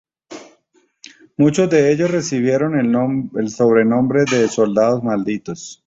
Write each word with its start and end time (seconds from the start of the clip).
Muchos 1.37 1.69
de 1.69 1.91
ellos 1.91 2.09
recibieron 2.09 2.73
el 2.75 3.49
sobrenombre 3.49 4.23
de 4.31 4.47
"soldados 4.47 5.03
malditos". 5.03 5.79